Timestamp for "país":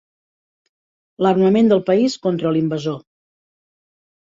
1.93-2.19